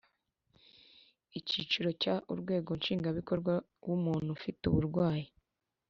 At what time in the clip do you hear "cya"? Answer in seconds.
2.01-2.15